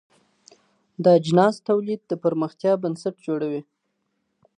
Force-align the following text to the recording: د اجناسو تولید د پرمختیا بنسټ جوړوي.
د 1.03 1.05
اجناسو 1.17 1.59
تولید 1.69 2.01
د 2.07 2.11
پرمختیا 2.23 2.71
بنسټ 2.83 3.15
جوړوي. 3.25 3.61